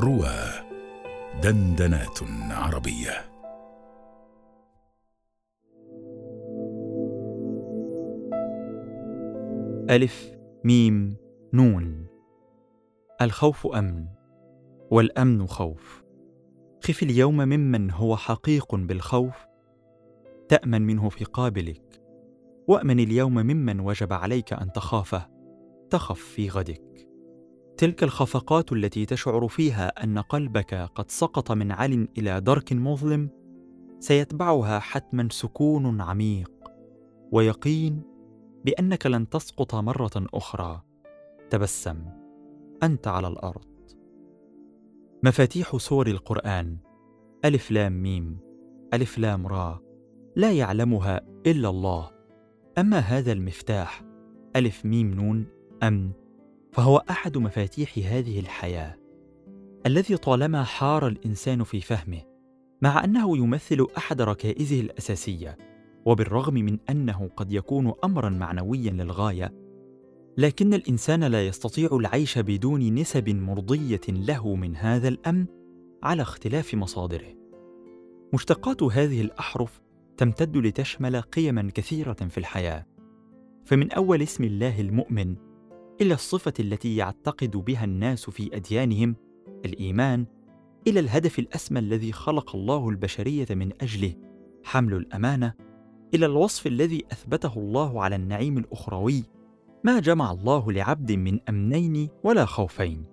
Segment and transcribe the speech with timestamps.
[0.00, 0.34] روى
[1.42, 2.18] دندنات
[2.50, 3.10] عربية.
[9.90, 10.32] ألف
[10.64, 11.16] ميم
[11.52, 12.06] نون.
[13.22, 14.06] الخوف أمن
[14.90, 16.04] والأمن خوف.
[16.84, 19.46] خف اليوم ممن هو حقيق بالخوف.
[20.48, 22.02] تأمن منه في قابلك.
[22.68, 25.28] وأمن اليوم ممن وجب عليك أن تخافه.
[25.90, 27.09] تخف في غدك.
[27.80, 33.30] تلك الخفقات التي تشعر فيها أن قلبك قد سقط من عل إلى درك مظلم
[34.00, 36.52] سيتبعها حتما سكون عميق
[37.32, 38.02] ويقين
[38.64, 40.82] بأنك لن تسقط مرة أخرى.
[41.50, 42.04] تبسم
[42.82, 43.64] أنت على الأرض.
[45.24, 46.78] مفاتيح سور القرآن.
[47.44, 48.38] ألف لام ميم.
[48.94, 49.80] ألف لام را.
[50.36, 52.10] لا يعلمها إلا الله.
[52.78, 54.02] أما هذا المفتاح
[54.56, 55.46] ألف ميم نون
[55.82, 56.19] امن
[56.72, 58.96] فهو أحد مفاتيح هذه الحياة
[59.86, 62.22] الذي طالما حار الإنسان في فهمه
[62.82, 65.58] مع أنه يمثل أحد ركائزه الأساسية
[66.04, 69.54] وبالرغم من أنه قد يكون امرا معنويا للغاية
[70.38, 75.46] لكن الإنسان لا يستطيع العيش بدون نسب مرضية له من هذا الأمن
[76.02, 77.34] على اختلاف مصادره.
[78.34, 79.80] مشتقات هذه الأحرف
[80.16, 82.86] تمتد لتشمل قيما كثيرة في الحياة
[83.64, 85.36] فمن أول اسم الله المؤمن
[86.00, 89.16] إلى الصفة التي يعتقد بها الناس في أديانهم
[89.64, 90.26] الإيمان
[90.86, 94.14] إلى الهدف الأسمى الذي خلق الله البشرية من أجله
[94.64, 95.54] حمل الأمانة
[96.14, 99.24] إلى الوصف الذي أثبته الله على النعيم الأخروي
[99.84, 103.04] ما جمع الله لعبد من أمنين ولا خوفين.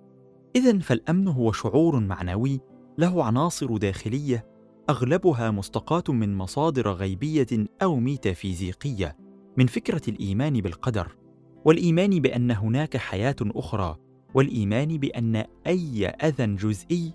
[0.56, 2.60] اذا فالأمن هو شعور معنوي
[2.98, 4.46] له عناصر داخلية
[4.90, 9.16] أغلبها مستقاة من مصادر غيبية أو ميتافيزيقية
[9.56, 11.16] من فكرة الإيمان بالقدر.
[11.64, 13.96] والإيمان بأن هناك حياة أخرى
[14.34, 17.12] والإيمان بأن أي أذى جزئي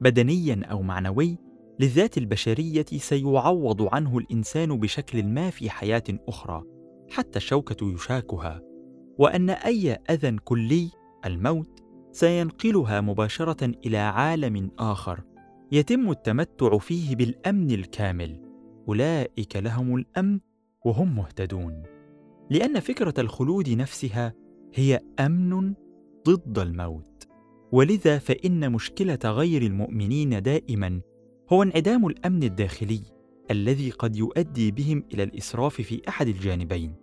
[0.00, 1.38] بدنيا أو معنوي
[1.80, 6.62] للذات البشرية سيعوض عنه الإنسان بشكل ما في حياة أخرى
[7.10, 8.62] حتى الشوكة يشاكها
[9.18, 10.90] وأن أي أذى كلي
[11.24, 15.20] الموت سينقلها مباشرة إلى عالم آخر
[15.72, 18.40] يتم التمتع فيه بالأمن الكامل.
[18.88, 20.40] أولئك لهم الأمن
[20.84, 21.82] وهم مهتدون.
[22.50, 24.32] لأن فكرة الخلود نفسها
[24.74, 25.74] هي أمن
[26.26, 27.28] ضد الموت.
[27.72, 31.00] ولذا فإن مشكلة غير المؤمنين دائما
[31.52, 33.00] هو انعدام الأمن الداخلي
[33.50, 36.94] الذي قد يؤدي بهم إلى الإسراف في أحد الجانبين.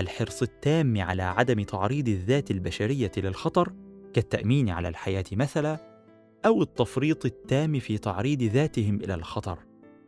[0.00, 3.72] الحرص التام على عدم تعريض الذات البشرية للخطر
[4.12, 6.00] كالتأمين على الحياة مثلا
[6.46, 9.58] أو التفريط التام في تعريض ذاتهم إلى الخطر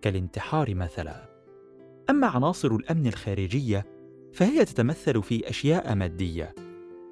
[0.03, 1.28] كالانتحار مثلا.
[2.10, 3.97] أما عناصر الأمن الخارجية
[4.38, 6.54] فهي تتمثل في أشياء مادية.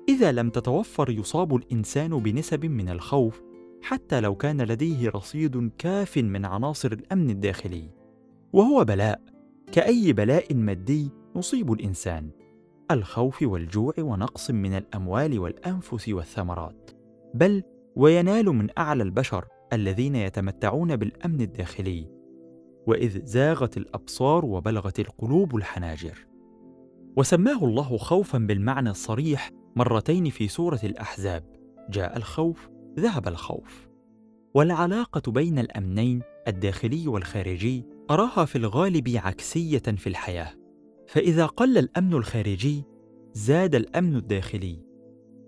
[0.08, 3.42] إذا لم تتوفر يصاب الإنسان بنسب من الخوف
[3.82, 7.90] حتى لو كان لديه رصيد كاف من عناصر الأمن الداخلي.
[8.52, 9.20] وهو بلاء.
[9.72, 12.30] كأي بلاء مادي يصيب الإنسان.
[12.90, 16.90] الخوف والجوع ونقص من الأموال والأنفس والثمرات.
[17.34, 17.62] بل
[17.96, 22.06] وينال من أعلى البشر الذين يتمتعون بالأمن الداخلي.
[22.86, 26.26] وإذ زاغت الأبصار وبلغت القلوب الحناجر.
[27.16, 31.44] وسماه الله خوفا بالمعنى الصريح مرتين في سورة الأحزاب.
[31.90, 32.68] جاء الخوف
[32.98, 33.88] ذهب الخوف.
[34.54, 40.54] والعلاقة بين الأمنين الداخلي والخارجي أراها في الغالب عكسية في الحياة.
[41.06, 42.84] فإذا قل الأمن الخارجي
[43.32, 44.82] زاد الأمن الداخلي.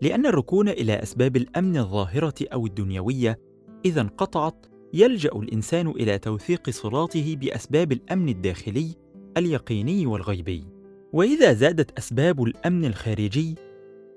[0.02, 3.40] لأن الركون إلى أسباب الأمن الظاهرة أو الدنيوية
[3.84, 8.94] إذا انقطعت يلجأ الإنسان إلى توثيق صلاته بأسباب الأمن الداخلي
[9.36, 10.77] اليقيني والغيبي.
[11.12, 13.54] وإذا زادت أسباب الأمن الخارجي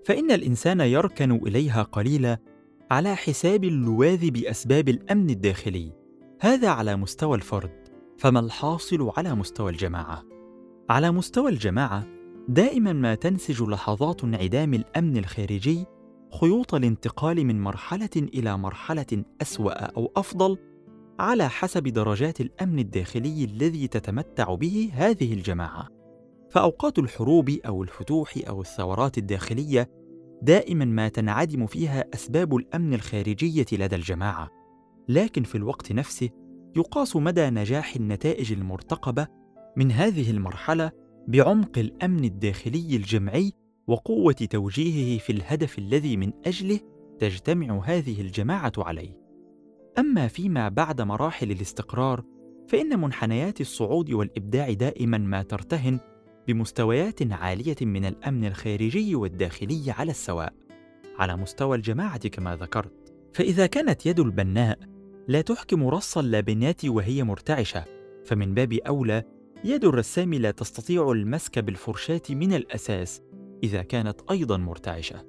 [0.05, 2.37] فإن الإنسان يركن إليها قليلا
[2.91, 5.91] على حساب اللواذ بأسباب الأمن الداخلي.
[6.39, 7.71] هذا على مستوى الفرد
[8.17, 10.23] فما الحاصل على مستوى الجماعة؟
[10.89, 12.07] على مستوى الجماعة
[12.47, 15.85] دائما ما تنسج لحظات انعدام الأمن الخارجي
[16.41, 20.57] خيوط الانتقال من مرحلة إلى مرحلة أسوأ أو أفضل
[21.19, 26.00] على حسب درجات الأمن الداخلي الذي تتمتع به هذه الجماعة.
[26.51, 29.89] فأوقات الحروب أو الفتوح أو الثورات الداخلية
[30.41, 34.49] دائما ما تنعدم فيها أسباب الأمن الخارجية لدى الجماعة
[35.09, 36.29] لكن في الوقت نفسه
[36.75, 39.27] يقاس مدى نجاح النتائج المرتقبة
[39.77, 40.91] من هذه المرحلة
[41.27, 43.53] بعمق الأمن الداخلي الجمعي
[43.87, 46.79] وقوة توجيهه في الهدف الذي من أجله
[47.19, 49.17] تجتمع هذه الجماعة عليه.
[49.99, 52.23] أما فيما بعد مراحل الاستقرار
[52.67, 55.99] فإن منحنيات الصعود والإبداع دائما ما ترتهن
[56.47, 60.53] بمستويات عالية من الأمن الخارجي والداخلي على السواء.
[61.19, 63.13] على مستوى الجماعة كما ذكرت.
[63.33, 64.79] فإذا كانت يد البناء
[65.27, 67.85] لا تحكم رص اللبنات وهي مرتعشة
[68.25, 69.23] فمن باب أولى
[69.63, 73.21] يد الرسام لا تستطيع المسك بالفرشاة من الأساس
[73.63, 75.25] إذا كانت أيضا مرتعشة.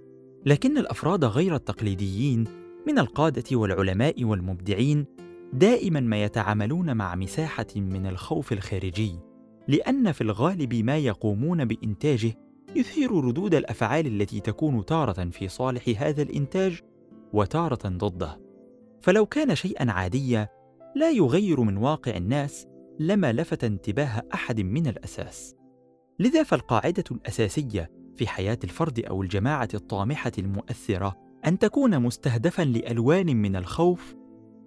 [0.46, 2.44] لكن الأفراد غير التقليديين
[2.86, 5.06] من القادة والعلماء والمبدعين
[5.52, 9.18] دائما ما يتعاملون مع مساحة من الخوف الخارجي.
[9.68, 12.34] لأن في الغالب ما يقومون بإنتاجه
[12.76, 16.80] يثير ردود الأفعال التي تكون تارة في صالح هذا الإنتاج
[17.32, 18.40] وتارة ضده.
[19.02, 20.48] فلو كان شيئا عاديا
[20.96, 22.66] لا يغير من واقع الناس
[22.98, 25.54] لما لفت انتباه أحد من الأساس.
[26.18, 31.16] لذا فالقاعدة الأساسية في حياة الفرد أو الجماعة الطامحة المؤثرة
[31.46, 34.14] أن تكون مستهدفا لألوان من الخوف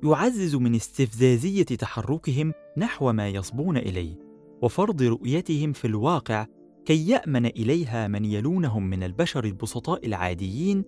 [0.04, 4.25] يعزز من استفزازية تحركهم نحو ما يصبون إليه.
[4.62, 6.46] وفرض رؤيتهم في الواقع
[6.86, 10.84] كي يأمن إليها من يلونهم من البشر البسطاء العاديين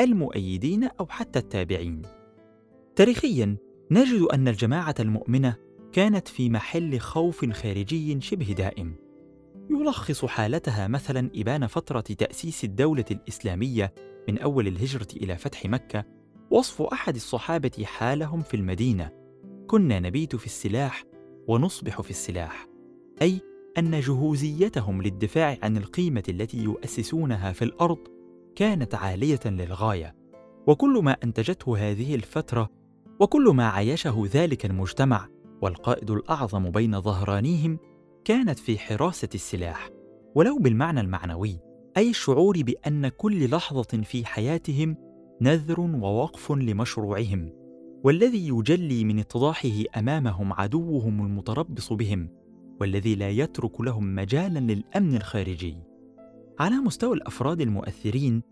[0.00, 2.02] المؤيدين أو حتى التابعين.
[2.96, 3.56] تاريخيا
[3.90, 5.56] نجد أن الجماعة المؤمنة
[5.92, 8.94] كانت في محل خوف خارجي شبه دائم.
[9.70, 13.94] يلخص حالتها مثلا إبان فترة تأسيس الدولة الإسلامية
[14.28, 16.04] من أول الهجرة إلى فتح مكة
[16.50, 19.10] وصف أحد الصحابة حالهم في المدينة.
[19.66, 21.04] كنا نبيت في السلاح
[21.48, 22.67] ونصبح في السلاح.
[23.22, 23.40] أي
[23.78, 27.98] أن جهوزيتهم للدفاع عن القيمة التي يؤسسونها في الأرض
[28.56, 30.14] كانت عالية للغاية
[30.66, 32.68] وكل ما أنتجته هذه الفترة
[33.20, 35.28] وكل ما عايشه ذلك المجتمع
[35.62, 37.78] والقائد الأعظم بين ظهرانيهم
[38.24, 39.90] كانت في حراسة السلاح.
[40.34, 41.60] ولو بالمعنى المعنوي
[41.96, 44.96] أي الشعور بأن كل لحظة في حياتهم
[45.40, 47.52] نذر ووقف لمشروعهم
[48.04, 52.28] والذي يجلي من إتضاحه أمامهم عدوهم المتربص بهم
[52.80, 55.76] والذي لا يترك لهم مجالا للأمن الخارجي.
[56.58, 58.42] على مستوى الأفراد المؤثرين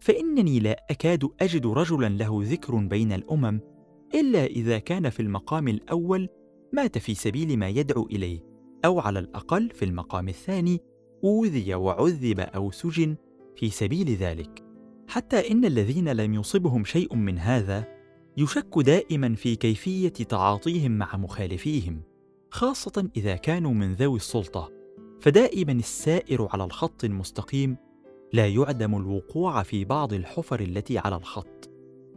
[0.00, 3.60] فإنني لا أكاد أجد رجلا له ذكر بين الأمم
[4.14, 6.28] إلا إذا كان في المقام الأول
[6.72, 8.40] مات في سبيل ما يدعو إليه
[8.84, 10.80] أو على الأقل في المقام الثاني
[11.24, 13.16] أوذي وعذب أو سجن
[13.56, 14.64] في سبيل ذلك.
[15.08, 17.84] حتى إن الذين لم يصبهم شيء من هذا
[18.36, 22.02] يشك دائما في كيفية تعاطيهم مع مخالفيهم.
[22.52, 24.70] خاصة إذا كانوا من ذوي السلطة.
[25.20, 27.76] فدائما السائر على الخط المستقيم
[28.32, 31.70] لا يعدم الوقوع في بعض الحفر التي على الخط.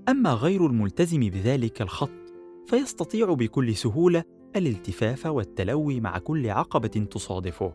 [0.10, 2.34] أما غير الملتزم بذلك الخط
[2.68, 4.24] فيستطيع بكل سهولة
[4.56, 7.74] الالتفاف والتلوي مع كل عقبة تصادفه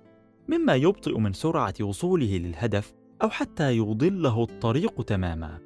[0.48, 5.58] مما يبطئ من سرعة وصوله للهدف أو حتى يضله الطريق تماما.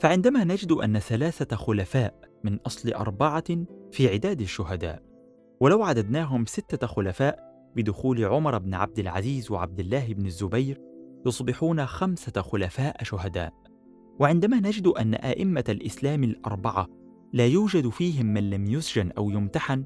[0.00, 2.14] فعندما نجد أن ثلاثة خلفاء
[2.44, 5.13] من أصل أربعة في عداد الشهداء
[5.60, 7.38] ولو عددناهم ستة خلفاء
[7.76, 10.80] بدخول عمر بن عبد العزيز وعبد الله بن الزبير
[11.26, 13.52] يصبحون خمسة خلفاء شهداء.
[14.20, 16.88] وعندما نجد أن أئمة الإسلام الأربعة
[17.32, 19.84] لا يوجد فيهم من لم يسجن أو يمتحن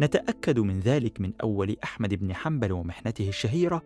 [0.00, 3.82] نتأكد من ذلك من أول أحمد بن حنبل ومحنته الشهيرة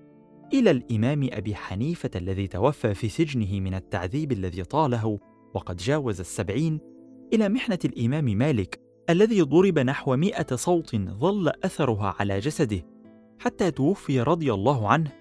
[0.52, 5.18] إلى الإمام أبي حنيفة الذي توفى في سجنه من التعذيب الذي طاله
[5.54, 6.80] وقد جاوز السبعين
[7.32, 8.80] إلى محنة الإمام مالك
[9.10, 12.82] الذي ضرب نحو مئة صوت ظل أثرها على جسده
[13.38, 15.12] حتى توفي رضي الله عنه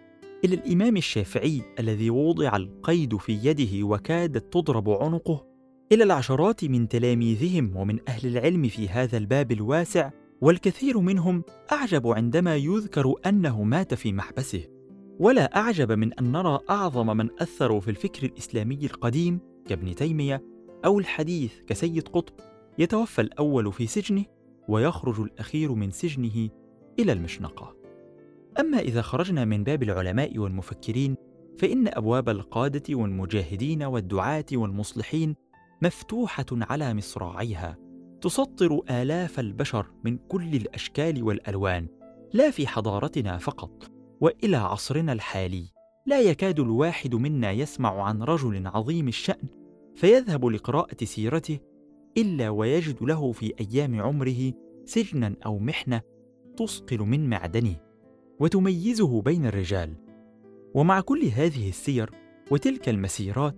[0.45, 5.45] إلى الإمام الشافعي الذي وضع القيد في يده وكادت تضرب عنقه.
[5.91, 10.11] إلى العشرات من تلاميذهم ومن أهل العلم في هذا الباب الواسع
[10.41, 14.63] والكثير منهم أعجب عندما يذكر أنه مات في محبسه.
[15.19, 20.43] ولا أعجب من أن نرى أعظم من أثروا في الفكر الإسلامي القديم كابن تيمية
[20.85, 22.50] أو الحديث كسيد قطب.
[22.77, 24.25] يتوفى الأول في سجنه
[24.67, 26.49] ويخرج الأخير من سجنه
[26.99, 27.75] إلى المشنقة.
[28.59, 31.15] أما إذا خرجنا من باب العلماء والمفكرين
[31.59, 35.35] فإن أبواب القادة والمجاهدين والدعاة والمصلحين
[35.81, 37.77] مفتوحة على مصراعيها
[38.21, 41.87] تسطر آلاف البشر من كل الأشكال والألوان
[42.33, 45.65] لا في حضارتنا فقط وإلى عصرنا الحالي.
[46.05, 49.47] لا يكاد الواحد منا يسمع عن رجل عظيم الشأن
[49.95, 51.59] فيذهب لقراءة سيرته
[52.17, 54.53] إلا ويجد له في أيام عمره
[54.85, 56.01] سجنا أو محنة
[56.57, 57.75] تثقل من معدنه
[58.39, 59.95] وتميزه بين الرجال.
[60.73, 62.11] ومع كل هذه السير
[62.51, 63.55] وتلك المسيرات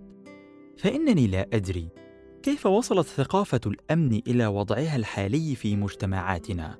[0.76, 1.88] فإنني لا أدري
[2.42, 6.78] كيف وصلت ثقافة الأمن إلى وضعها الحالي في مجتمعاتنا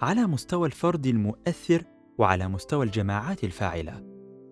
[0.00, 1.82] على مستوى الفرد المؤثر
[2.18, 4.04] وعلى مستوى الجماعات الفاعلة.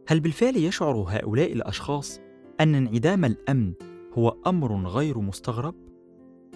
[0.08, 2.20] هل بالفعل يشعر هؤلاء الأشخاص
[2.60, 3.74] أن انعدام الأمن
[4.12, 5.83] هو أمر غير مستغرب؟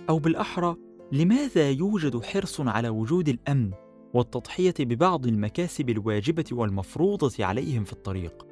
[0.08, 0.76] أو بالأحرى
[1.12, 3.70] لماذا يوجد حرص على وجود الأمن
[4.14, 8.46] والتضحية ببعض المكاسب الواجبة والمفروضة عليهم في الطريق؟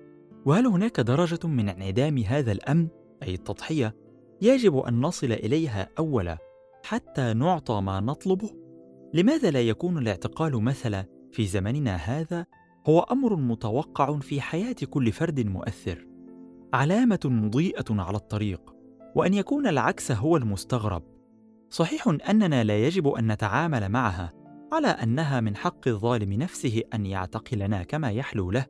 [0.46, 2.88] وهل هناك درجة من انعدام هذا الأمن
[3.22, 3.96] أي التضحية
[4.42, 6.38] يجب أن نصل إليها اولا
[6.84, 8.50] حتى نعطى ما نطلبه؟
[9.14, 12.46] لماذا لا يكون الاعتقال مثلا في زمننا هذا
[12.88, 16.06] هو أمر متوقع في حياة كل فرد مؤثر
[16.74, 18.74] علامة مضيئة على الطريق
[19.14, 21.15] وأن يكون العكس هو المستغرب؟
[21.76, 24.32] صحيح أننا لا يجب أن نتعامل معها
[24.72, 28.66] على أنها من حق الظالم نفسه أن يعتقلنا كما يحلو له.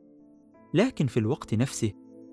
[0.73, 1.91] لكن في الوقت نفسه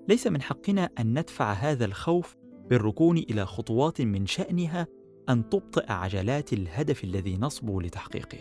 [0.09, 2.35] ليس من حقنا أن ندفع هذا الخوف
[2.69, 4.87] بالركون إلى خطوات من شأنها
[5.29, 8.39] أن تبطئ عجلات الهدف الذي نصبو لتحقيقه.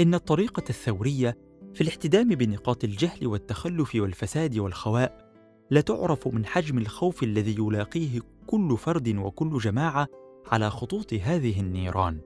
[0.00, 1.38] إن الطريقة الثورية
[1.74, 5.32] في الاحتدام بنقاط الجهل والتخلف والفساد والخواء
[5.70, 12.20] لا تعرف من حجم الخوف الذي يلاقيه كل فرد وكل جماعة على خطوط هذه النيران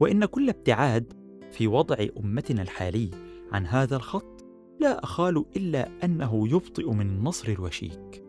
[0.00, 1.12] وإن كل ابتعاد
[1.50, 3.10] في وضع أمتنا الحالي
[3.52, 4.44] عن هذا الخط
[4.80, 8.24] لا أخال إلا أنه يبطئ من نصر الوشيك.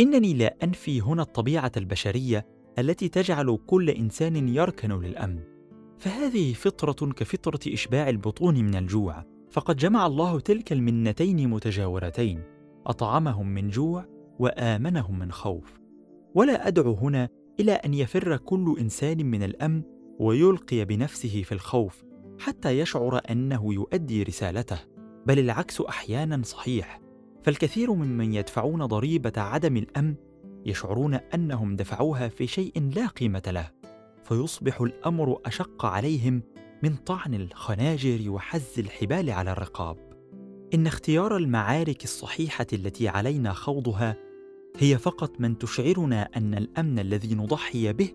[0.00, 2.46] إنني لا أنفي هنا الطبيعة البشرية
[2.78, 5.40] التي تجعل كل إنسان يركن للأمن.
[5.98, 12.42] فهذه فطرة كفطرة إشباع البطون من الجوع فقد جمع الله تلك المنتين متجاورتين
[12.86, 14.04] أطعمهم من جوع
[14.38, 15.80] وآمنهم من خوف.
[16.34, 17.28] ولا أدعو هنا
[17.60, 19.82] إلى أن يفر كل إنسان من الأمن
[20.18, 22.04] ويلقي بنفسه في الخوف
[22.38, 24.78] حتى يشعر أنه يؤدي رسالته
[25.26, 27.00] بل العكس أحيانا صحيح.
[27.42, 30.14] فالكثير ممن يدفعون ضريبة عدم الأمن
[30.66, 33.70] يشعرون أنهم دفعوها في شيء لا قيمة له
[34.24, 36.42] فيصبح الأمر أشق عليهم
[36.82, 39.96] من طعن الخناجر وحز الحبال على الرقاب.
[40.74, 44.16] إن اختيار المعارك الصحيحة التي علينا خوضها
[44.78, 48.12] هي فقط من تشعرنا أن الأمن الذي نضحي به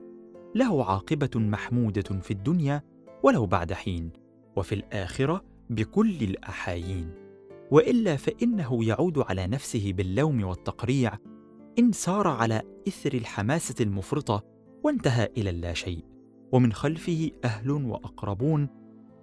[0.55, 2.83] له عاقبة محمودة في الدنيا
[3.23, 4.09] ولو بعد حين
[4.55, 7.09] وفي الآخرة بكل الأحايين.
[7.71, 11.17] وإلا فإنه يعود على نفسه باللوم والتقريع
[11.79, 14.43] إن سار على إثر الحماسة المفرطة
[14.83, 16.03] وانتهى إلى اللاشيء
[16.51, 18.69] ومن خلفه أهل وأقربون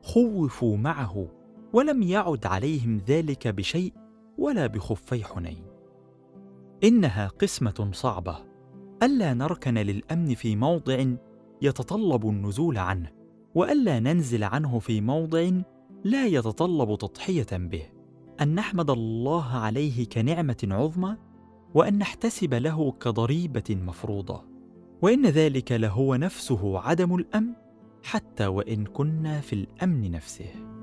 [0.02, 1.28] خوفوا معه
[1.72, 3.92] ولم يعد عليهم ذلك بشيء
[4.38, 5.73] ولا بخفي حنين.
[6.84, 8.36] إنها قسمة صعبة
[9.02, 11.04] ألا نركن للأمن في موضع
[11.62, 13.10] يتطلب النزول عنه
[13.54, 15.50] وألا ننزل عنه في موضع
[16.04, 17.82] لا يتطلب تضحية به.
[18.40, 21.16] أن نحمد الله عليه كنعمة عظمى
[21.74, 24.44] وأن نحتسب له كضريبة مفروضة.
[25.02, 27.52] وإن ذلك لهو نفسه عدم الأمن
[28.02, 30.73] حتى وإن كنا في الأمن نفسه.